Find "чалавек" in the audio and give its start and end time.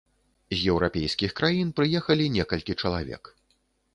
2.87-3.23